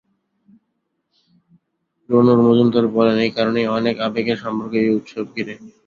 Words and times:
রনু 2.09 2.33
মজুমদার 2.39 2.85
বলেন, 2.95 3.17
এ 3.19 3.37
কারণেই 3.37 3.67
অনেক 3.77 3.95
আবেগের 4.07 4.37
সম্পর্ক 4.43 4.73
এই 4.81 4.89
উৎসব 4.97 5.25
ঘিরে। 5.35 5.53